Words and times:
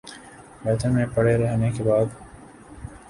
برتن 0.63 0.93
میں 0.93 1.05
پڑے 1.15 1.35
رہنے 1.37 1.69
کے 1.77 1.83
بعد 1.83 2.05